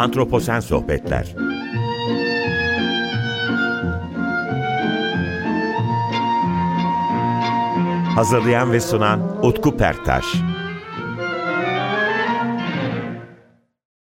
[0.00, 1.34] Antroposen Sohbetler
[8.14, 10.24] Hazırlayan ve sunan Utku Perktaş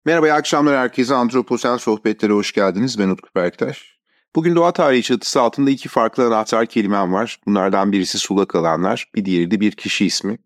[0.05, 1.15] Merhaba, iyi akşamlar herkese.
[1.15, 2.99] Antroposen Sohbetlere hoş geldiniz.
[2.99, 3.97] Ben Utku Perktaş.
[4.35, 7.39] Bugün doğa tarihi çatısı altında iki farklı anahtar kelimem var.
[7.47, 10.37] Bunlardan birisi sulak alanlar, bir diğeri de bir kişi ismi.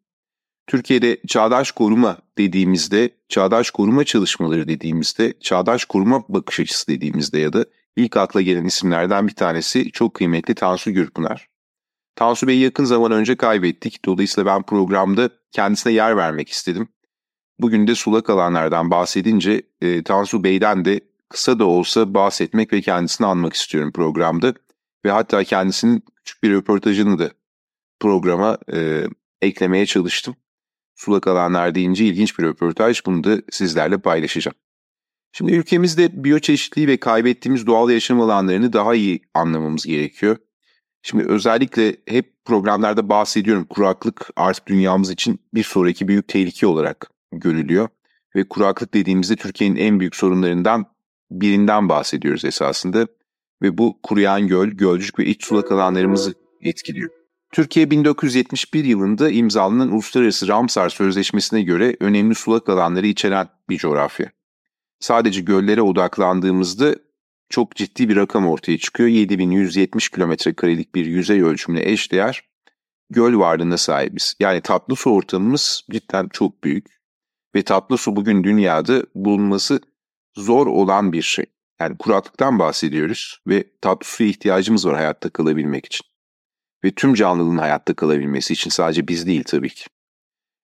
[0.68, 7.66] Türkiye'de çağdaş koruma dediğimizde, çağdaş koruma çalışmaları dediğimizde, çağdaş koruma bakış açısı dediğimizde ya da
[7.96, 11.48] ilk akla gelen isimlerden bir tanesi çok kıymetli Tansu Gürpınar.
[12.16, 14.06] Tansu Bey'i yakın zaman önce kaybettik.
[14.06, 16.88] Dolayısıyla ben programda kendisine yer vermek istedim.
[17.60, 23.28] Bugün de sulak alanlardan bahsedince e, Tansu Bey'den de kısa da olsa bahsetmek ve kendisini
[23.28, 24.54] anmak istiyorum programda.
[25.06, 27.32] Ve hatta kendisinin küçük bir röportajını da
[28.00, 29.04] programa e,
[29.42, 30.36] eklemeye çalıştım.
[30.96, 33.06] Sulak alanlar deyince ilginç bir röportaj.
[33.06, 34.56] Bunu da sizlerle paylaşacağım.
[35.32, 40.38] Şimdi ülkemizde biyoçeşitliği ve kaybettiğimiz doğal yaşam alanlarını daha iyi anlamamız gerekiyor.
[41.02, 47.88] Şimdi özellikle hep programlarda bahsediyorum kuraklık artık dünyamız için bir sonraki büyük tehlike olarak görülüyor.
[48.36, 50.86] Ve kuraklık dediğimizde Türkiye'nin en büyük sorunlarından
[51.32, 53.08] birinden bahsediyoruz esasında.
[53.62, 57.10] Ve bu kuruyan göl, gölcük ve iç sulak alanlarımızı etkiliyor.
[57.56, 64.32] Türkiye 1971 yılında imzalanan Uluslararası Ramsar Sözleşmesi'ne göre önemli sulak alanları içeren bir coğrafya.
[65.00, 66.96] Sadece göllere odaklandığımızda
[67.50, 69.10] çok ciddi bir rakam ortaya çıkıyor.
[69.10, 72.44] 7170 kilometre karelik bir yüzey ölçümüne eşdeğer
[73.10, 74.36] göl varlığına sahibiz.
[74.40, 76.88] Yani tatlı su ortamımız cidden çok büyük.
[77.56, 79.80] Ve tatlı su bugün dünyada bulunması
[80.38, 81.46] zor olan bir şey.
[81.80, 86.15] Yani kuraklıktan bahsediyoruz ve tatlı suya ihtiyacımız var hayatta kalabilmek için.
[86.86, 89.86] Ve tüm canlılığın hayatta kalabilmesi için sadece biz değil tabii ki.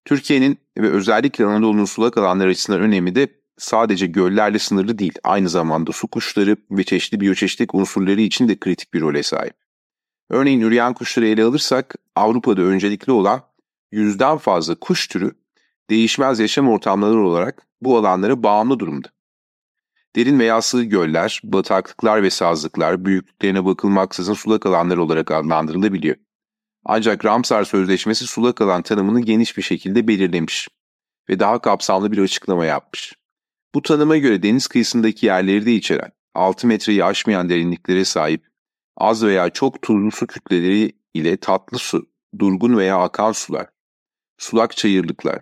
[0.06, 5.14] Türkiye'nin ve özellikle Anadolu'nun sulak alanları açısından önemi de sadece göllerle sınırlı değil.
[5.24, 9.54] Aynı zamanda su kuşları ve çeşitli biyoçeşitlik unsurları için de kritik bir role sahip.
[10.30, 13.42] Örneğin üreyen kuşları ele alırsak Avrupa'da öncelikli olan
[13.92, 15.32] yüzden fazla kuş türü
[15.90, 19.08] değişmez yaşam ortamları olarak bu alanlara bağımlı durumda.
[20.16, 26.16] Derin veya sığ göller, bataklıklar ve sazlıklar büyüklüklerine bakılmaksızın sulak alanlar olarak adlandırılabiliyor.
[26.86, 30.70] Ancak Ramsar Sözleşmesi sulak alan tanımını geniş bir şekilde belirlemiş
[31.30, 33.14] ve daha kapsamlı bir açıklama yapmış.
[33.76, 38.48] Bu tanıma göre deniz kıyısındaki yerleri de içeren, 6 metreyi aşmayan derinliklere sahip,
[38.98, 43.68] az veya çok tuzlu su kütleleri ile tatlı su, durgun veya akan sular,
[44.38, 45.42] sulak çayırlıklar,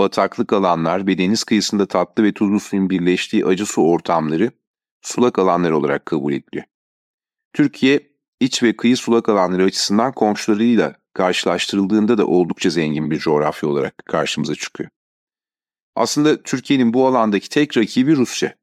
[0.00, 4.50] bataklık alanlar ve deniz kıyısında tatlı ve tuzlu suyun birleştiği acı su ortamları
[5.02, 6.64] sulak alanlar olarak kabul ediliyor.
[7.52, 8.10] Türkiye,
[8.40, 14.54] iç ve kıyı sulak alanları açısından komşularıyla karşılaştırıldığında da oldukça zengin bir coğrafya olarak karşımıza
[14.54, 14.90] çıkıyor.
[15.96, 18.54] Aslında Türkiye'nin bu alandaki tek rakibi Rusya.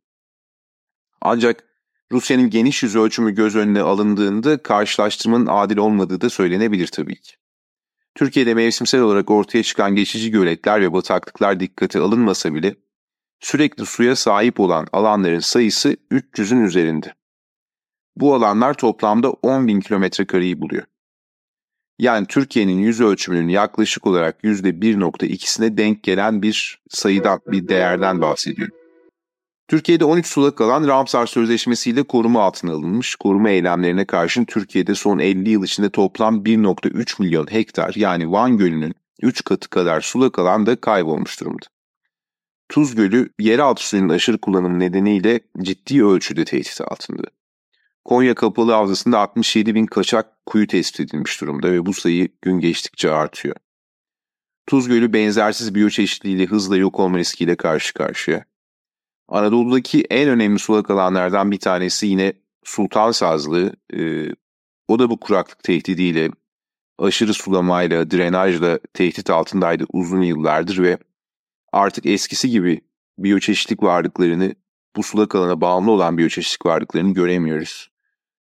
[1.22, 1.64] Ancak
[2.12, 7.36] Rusya'nın geniş yüz ölçümü göz önüne alındığında karşılaştırmanın adil olmadığı da söylenebilir tabii ki.
[8.18, 12.76] Türkiye'de mevsimsel olarak ortaya çıkan geçici göletler ve bataklıklar dikkate alınmasa bile
[13.40, 17.14] sürekli suya sahip olan alanların sayısı 300'ün üzerinde.
[18.16, 20.84] Bu alanlar toplamda 10 bin kilometre kareyi buluyor.
[22.00, 28.76] Yani Türkiye'nin yüz ölçümünün yaklaşık olarak %1.2'sine denk gelen bir sayıdan, bir değerden bahsediyorum.
[29.68, 33.16] Türkiye'de 13 sulak alan Ramsar Sözleşmesi ile koruma altına alınmış.
[33.16, 38.96] Koruma eylemlerine karşın Türkiye'de son 50 yıl içinde toplam 1.3 milyon hektar yani Van Gölü'nün
[39.22, 41.66] 3 katı kadar sulak alan da kaybolmuş durumda.
[42.70, 47.24] Tuz Gölü yeraltı suyunun aşırı kullanımı nedeniyle ciddi ölçüde tehdit altında.
[48.06, 53.12] Konya Kapalı Havzası'nda 67 bin kaçak kuyu tespit edilmiş durumda ve bu sayı gün geçtikçe
[53.12, 53.56] artıyor.
[54.68, 58.46] Tuz Gölü benzersiz biyoçeşitliliğiyle hızla yok olma riskiyle karşı karşıya.
[59.28, 62.34] Anadolu'daki en önemli sulak alanlardan bir tanesi yine
[62.64, 63.74] Sultan Sazlı.
[63.94, 64.30] Ee,
[64.88, 66.30] o da bu kuraklık tehdidiyle,
[66.98, 70.98] aşırı sulamayla, drenajla tehdit altındaydı uzun yıllardır ve
[71.72, 72.82] artık eskisi gibi
[73.18, 74.56] biyoçeşitlik varlıklarını,
[74.96, 77.90] bu sulak alana bağımlı olan biyoçeşitlik varlıklarını göremiyoruz.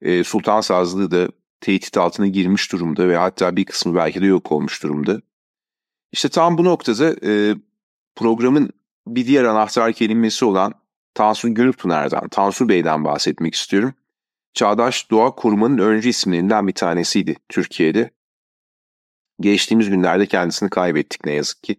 [0.02, 1.30] Ee, Sultan Sazlı da
[1.62, 5.22] tehdit altına girmiş durumda ve hatta bir kısmı belki de yok olmuş durumda.
[6.12, 7.56] İşte tam bu noktada e,
[8.16, 8.70] programın
[9.08, 10.74] bir diğer anahtar kelimesi olan
[11.14, 13.94] Tansu Gülpınar'dan, Tansu Bey'den bahsetmek istiyorum.
[14.54, 18.12] Çağdaş Doğa Korumanın öncü isimlerinden bir tanesiydi Türkiye'de.
[19.40, 21.76] Geçtiğimiz günlerde kendisini kaybettik ne yazık ki.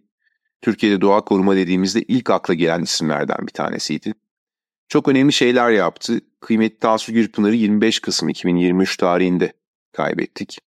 [0.61, 4.13] Türkiye'de doğa koruma dediğimizde ilk akla gelen isimlerden bir tanesiydi.
[4.87, 6.21] Çok önemli şeyler yaptı.
[6.39, 9.53] Kıymetli Tansu Gürpınar'ı 25 Kasım 2023 tarihinde
[9.91, 10.59] kaybettik.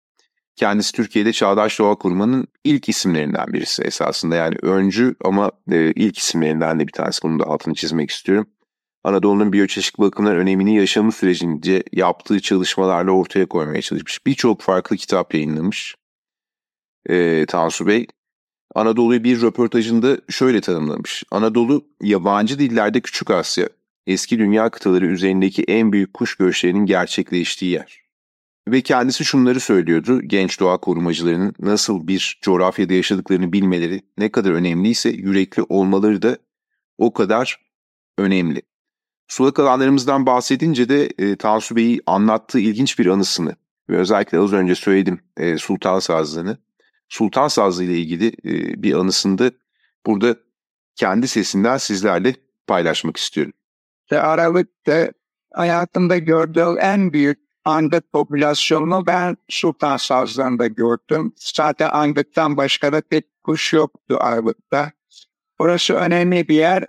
[0.57, 4.37] Kendisi Türkiye'de Çağdaş Doğa Kurmanın ilk isimlerinden birisi esasında.
[4.37, 7.23] Yani öncü ama e, ilk isimlerinden de bir tanesi.
[7.23, 8.47] Bunun da altını çizmek istiyorum.
[9.05, 14.27] Anadolu'nun biyoçeşitlik bakımından önemini yaşamı sürecince yaptığı çalışmalarla ortaya koymaya çalışmış.
[14.27, 15.95] Birçok farklı kitap yayınlamış
[17.09, 18.07] e, Tansu Bey.
[18.75, 21.25] Anadolu'yu bir röportajında şöyle tanımlamış.
[21.31, 23.69] Anadolu yabancı dillerde Küçük Asya,
[24.07, 28.06] eski dünya kıtaları üzerindeki en büyük kuş göçlerinin gerçekleştiği yer.
[28.69, 35.11] Ve kendisi şunları söylüyordu, genç doğa korumacılarının nasıl bir coğrafyada yaşadıklarını bilmeleri ne kadar önemliyse
[35.11, 36.39] yürekli olmaları da
[36.99, 37.61] o kadar
[38.19, 38.63] önemli.
[39.29, 43.57] Sulak alanlarımızdan bahsedince de e, Tansu Bey'i anlattığı ilginç bir anısını
[43.91, 46.59] ve özellikle az önce söyledim e, Sultan Sazlığı'nı.
[47.09, 49.53] Sultan Sazlığı ile ilgili e, bir anısını
[50.07, 50.37] burada
[50.97, 52.35] kendi sesinden sizlerle
[52.67, 53.53] paylaşmak istiyorum.
[54.11, 55.13] Aralık'ta
[55.55, 61.33] hayatımda gördüğüm en büyük Andık popülasyonunu ben Sultan Sazlığı'nda gördüm.
[61.37, 64.93] Zaten Andık'tan başka da pek kuş yoktu Aralık'ta.
[65.59, 66.85] Burası önemli bir yer.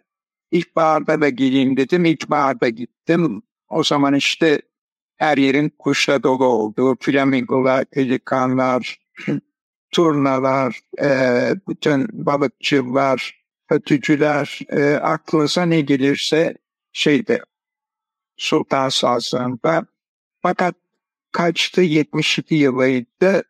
[0.51, 2.05] İlkbaharda da geleyim dedim.
[2.05, 3.41] İlkbaharda gittim.
[3.69, 4.61] O zaman işte
[5.15, 8.99] her yerin kuşla dolu olduğu, flamingolar, pelikanlar,
[9.91, 11.09] turnalar, e,
[11.67, 16.57] bütün balıkçılar, ötücüler, e, aklınıza ne gelirse
[16.91, 17.41] şeyde
[18.37, 19.85] Sultan Sazlığı'nda.
[20.47, 20.75] Fakat
[21.31, 23.43] kaçtı 72 yılıydı.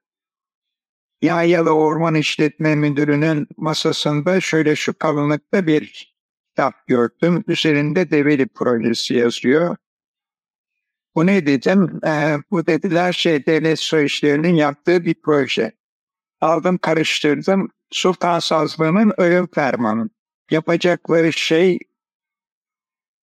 [1.22, 6.16] Yayyalı Orman İşletme Müdürü'nün masasında şöyle şu kalınlıkta bir
[6.50, 7.44] kitap gördüm.
[7.48, 9.76] Üzerinde Develi Projesi yazıyor.
[11.16, 12.00] Bu ne dedim?
[12.06, 15.72] Ee, bu dediler şey devlet su işlerinin yaptığı bir proje.
[16.42, 17.72] Aldım karıştırdım.
[17.92, 20.10] Sultan Sazlığı'nın ölüm fermanı.
[20.52, 21.80] Yapacakları şey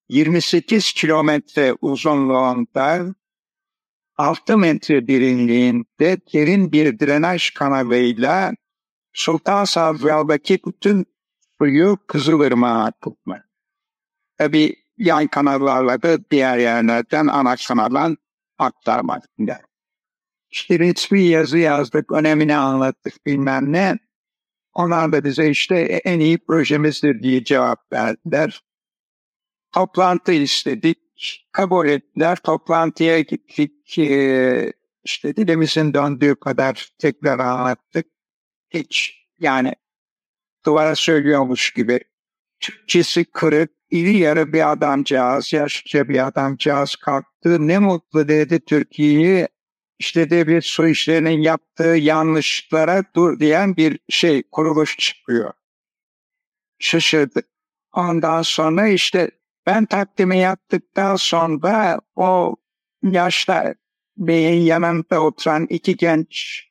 [0.08, 3.14] 28 kilometre uzunluğunda
[4.16, 8.52] 6 metre derinliğinde derin bir drenaj kanalıyla
[9.12, 11.06] Sultan Sazlığı'ndaki bütün
[11.58, 13.42] suyu Kızılırmak'a tutma.
[14.38, 18.16] Tabi yan kanallarla da diğer yerlerden ana kanaldan
[18.58, 19.24] aktarmak.
[20.50, 23.98] İşte resmi yazı yazdık, önemini anlattık bilmem ne.
[24.74, 28.64] Onlar da bize işte en iyi projemizdir diye cevap verdiler.
[29.72, 30.98] Toplantı istedik,
[31.52, 32.36] kabul ettiler.
[32.36, 34.72] Toplantıya gittik, ee,
[35.04, 38.06] işte dilimizin döndüğü kadar tekrar anlattık.
[38.70, 39.74] Hiç yani
[40.66, 42.00] duvara söylüyormuş gibi.
[42.60, 47.68] Türkçesi kırık, iri yarı bir adamcağız, yaşlıca bir adamcağız kalktı.
[47.68, 49.48] Ne mutlu dedi Türkiye'yi
[49.98, 55.52] işte devlet su işlerinin yaptığı yanlışlara dur diyen bir şey, kuruluş çıkıyor.
[56.78, 57.46] Şaşırdık.
[57.92, 59.30] Ondan sonra işte
[59.66, 62.56] ben takdimi yaptıktan sonra o
[63.02, 63.74] yaşta
[64.16, 66.64] beyin yanında oturan iki genç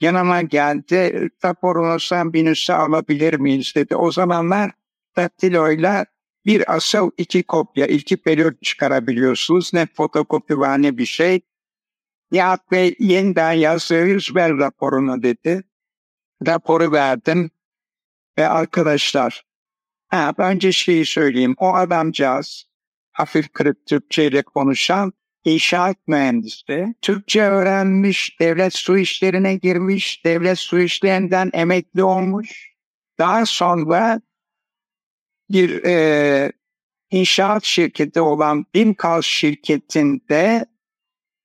[0.00, 1.28] yanıma geldi.
[1.44, 3.96] Raporunu sen bir alabilir miyiz dedi.
[3.96, 4.70] O zamanlar
[5.16, 6.06] daktiloyla
[6.46, 9.74] bir asıl iki kopya, iki periyot çıkarabiliyorsunuz.
[9.74, 11.40] Ne fotokopi var ne bir şey.
[12.30, 15.64] Nihat Bey yeniden yazıyoruz ver raporunu dedi.
[16.46, 17.50] Raporu verdim
[18.38, 19.44] ve arkadaşlar
[20.14, 21.54] ha, önce şeyi söyleyeyim.
[21.58, 22.64] O adamcağız
[23.12, 25.12] hafif kırık Türkçeyle konuşan
[25.44, 26.94] inşaat mühendisi.
[27.02, 32.74] Türkçe öğrenmiş, devlet su işlerine girmiş, devlet su işlerinden emekli olmuş.
[33.18, 34.20] Daha sonra
[35.50, 36.52] bir e,
[37.10, 40.66] inşaat şirketi olan Bimkal şirketinde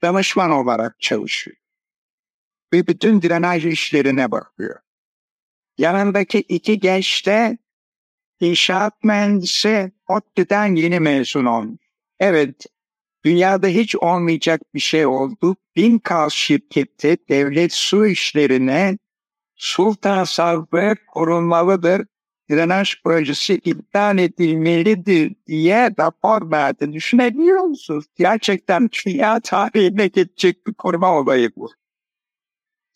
[0.02, 1.58] danışman olarak çalışıyor.
[2.74, 4.80] Ve bütün drenaj işlerine bakıyor.
[5.78, 7.58] Yanındaki iki genç de
[8.40, 11.80] inşaat mühendisi ODTÜ'den yeni mezun olmuş.
[12.20, 12.66] Evet,
[13.26, 15.56] dünyada hiç olmayacak bir şey oldu.
[15.76, 18.98] Binkal şirketi devlet su işlerine
[19.56, 22.06] sultan sağlığı korunmalıdır
[22.50, 26.94] drenaj projesi iptal edilmelidir diye rapor verdi.
[26.94, 28.06] Düşünebiliyor musunuz?
[28.18, 31.70] Gerçekten dünya tarihine geçecek bir koruma olayı bu.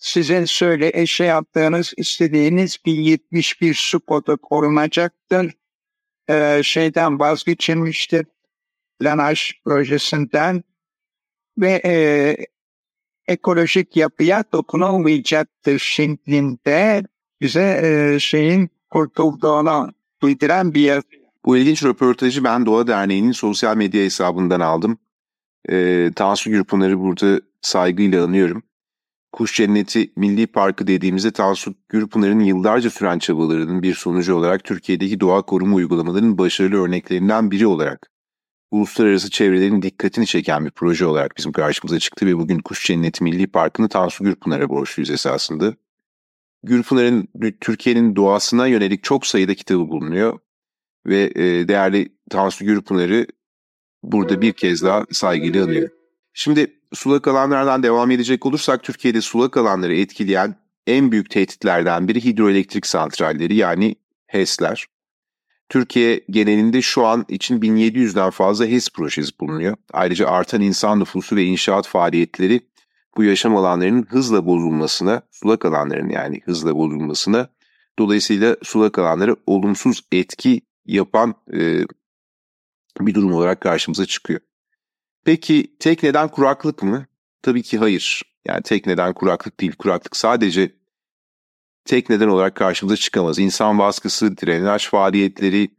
[0.03, 5.53] Sizin söyle eşe yaptığınız, istediğiniz bir 71 su kodu korunacaktır.
[6.29, 8.25] Ee, şeyden vazgeçilmiştir.
[9.01, 10.63] Drenaj projesinden
[11.57, 12.35] ve e,
[13.27, 17.03] ekolojik yapıya dokunulmayacaktır şeklinde
[17.41, 19.93] bize e, şeyin kurtulduğunu
[20.23, 21.07] bildiren bir yazı.
[21.45, 24.97] Bu ilginç röportajı ben Doğa Derneği'nin sosyal medya hesabından aldım.
[25.69, 28.63] E, Tansu Gürpınar'ı burada saygıyla anıyorum.
[29.33, 35.41] Kuş Cenneti Milli Parkı dediğimizde Tansu Gürpınar'ın yıllarca süren çabalarının bir sonucu olarak Türkiye'deki doğa
[35.41, 38.09] koruma uygulamalarının başarılı örneklerinden biri olarak
[38.71, 43.47] uluslararası çevrelerin dikkatini çeken bir proje olarak bizim karşımıza çıktı ve bugün Kuş Cenneti Milli
[43.47, 45.73] Parkı'nı Tansu Gürpınar'a borçluyuz esasında.
[46.63, 47.27] Gülpınar'ın
[47.61, 50.39] Türkiye'nin doğasına yönelik çok sayıda kitabı bulunuyor.
[51.05, 53.27] Ve e, değerli Tansu Gürpınar'ı
[54.03, 56.02] burada bir kez daha saygıyla anıyorum.
[56.33, 60.55] Şimdi sulak alanlardan devam edecek olursak Türkiye'de sulak alanları etkileyen
[60.87, 63.95] en büyük tehditlerden biri hidroelektrik santralleri yani
[64.27, 64.85] HES'ler.
[65.69, 69.75] Türkiye genelinde şu an için 1700'den fazla HES projesi bulunuyor.
[69.93, 72.61] Ayrıca artan insan nüfusu ve inşaat faaliyetleri
[73.17, 77.49] bu yaşam alanlarının hızla bozulmasına, sulak alanların yani hızla bozulmasına,
[77.99, 81.85] dolayısıyla sulak alanları olumsuz etki yapan e,
[82.99, 84.39] bir durum olarak karşımıza çıkıyor.
[85.25, 87.05] Peki tek neden kuraklık mı?
[87.41, 88.21] Tabii ki hayır.
[88.45, 89.75] Yani tek neden kuraklık değil.
[89.75, 90.71] Kuraklık sadece
[91.85, 93.39] tek neden olarak karşımıza çıkamaz.
[93.39, 95.69] İnsan baskısı, drenaj faaliyetleri,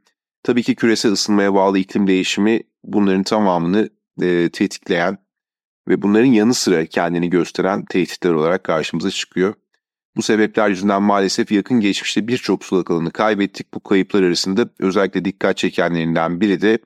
[0.43, 3.91] tabii ki küresel ısınmaya bağlı iklim değişimi bunların tamamını
[4.23, 5.19] e, tetikleyen
[5.89, 9.55] ve bunların yanı sıra kendini gösteren tehditler olarak karşımıza çıkıyor.
[10.17, 13.75] Bu sebepler yüzünden maalesef yakın geçmişte birçok sulak alanı kaybettik.
[13.75, 16.79] Bu kayıplar arasında özellikle dikkat çekenlerinden biri de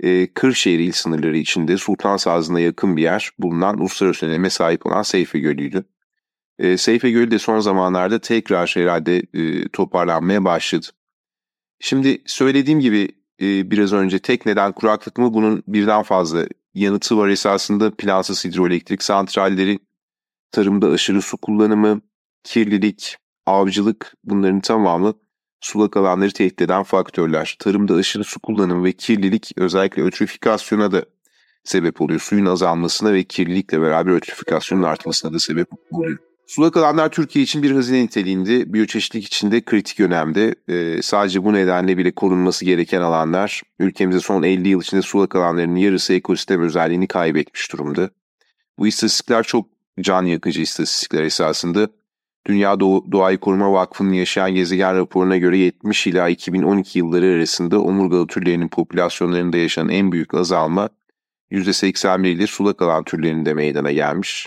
[0.00, 5.02] e, Kırşehir il sınırları içinde Sultan Sazı'na yakın bir yer bulunan uluslararası öneme sahip olan
[5.02, 5.84] Seyfe Gölü'ydü.
[6.58, 10.86] E, Seyfe Gölü de son zamanlarda tekrar herhalde e, toparlanmaya başladı.
[11.80, 13.08] Şimdi söylediğim gibi
[13.40, 19.02] e, biraz önce tek neden kuraklık mı bunun birden fazla yanıtı var esasında plansız hidroelektrik
[19.02, 19.78] santralleri,
[20.52, 22.00] tarımda aşırı su kullanımı,
[22.44, 25.14] kirlilik, avcılık bunların tamamı
[25.62, 27.56] sulak alanları tehdit eden faktörler.
[27.58, 31.04] Tarımda aşırı su kullanımı ve kirlilik özellikle ötrifikasyona da
[31.64, 32.20] sebep oluyor.
[32.20, 36.18] Suyun azalmasına ve kirlilikle beraber ötrifikasyonun artmasına da sebep oluyor.
[36.46, 40.54] Sulak alanlar Türkiye için bir hazine niteliğinde, biyoçeşitlik için de kritik önemde.
[40.68, 45.76] Ee, sadece bu nedenle bile korunması gereken alanlar, ülkemizde son 50 yıl içinde sulak alanlarının
[45.76, 48.10] yarısı ekosistem özelliğini kaybetmiş durumda.
[48.78, 49.66] Bu istatistikler çok
[50.00, 51.88] can yakıcı istatistikler esasında.
[52.46, 58.26] Dünya Do Doğayı Koruma Vakfı'nın yaşayan gezegen raporuna göre 70 ila 2012 yılları arasında omurgalı
[58.26, 60.88] türlerinin popülasyonlarında yaşanan en büyük azalma
[61.50, 64.46] %81 ile sulak alan türlerinde meydana gelmiş.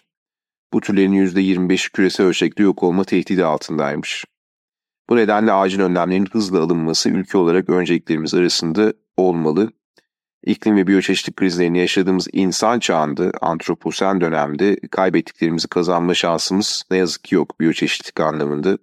[0.73, 4.25] Bu türlerin %25'i küresel ölçekte yok olma tehdidi altındaymış.
[5.09, 9.71] Bu nedenle acil önlemlerin hızla alınması ülke olarak önceliklerimiz arasında olmalı.
[10.45, 17.35] İklim ve biyoçeşitlik krizlerini yaşadığımız insan çağında, antroposen dönemde kaybettiklerimizi kazanma şansımız ne yazık ki
[17.35, 18.77] yok biyoçeşitlik anlamında.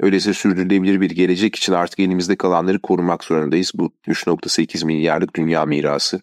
[0.00, 3.72] Öyleyse sürdürülebilir bir gelecek için artık elimizde kalanları korumak zorundayız.
[3.74, 6.20] Bu 3.8 milyarlık dünya mirası.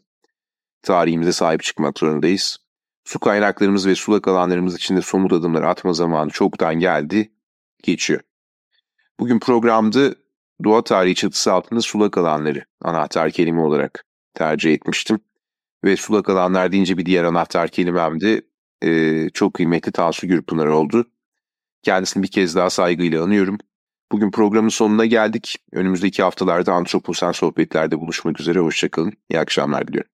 [0.83, 2.57] Tarihimize sahip çıkmak zorundayız.
[3.03, 7.31] Su kaynaklarımız ve sulak alanlarımız için de somut adımlar atma zamanı çoktan geldi,
[7.83, 8.19] geçiyor.
[9.19, 10.15] Bugün programda
[10.63, 15.19] doğa tarihi çatısı altında sulak alanları anahtar kelime olarak tercih etmiştim.
[15.83, 18.19] Ve sulak alanlar deyince bir diğer anahtar kelimem
[18.83, 21.11] e, çok kıymetli Tansu Gürpınar oldu.
[21.83, 23.57] Kendisini bir kez daha saygıyla anıyorum.
[24.11, 25.57] Bugün programın sonuna geldik.
[25.71, 28.59] Önümüzdeki haftalarda Antroposen sohbetlerde buluşmak üzere.
[28.59, 29.13] Hoşçakalın.
[29.29, 30.11] İyi akşamlar diliyorum.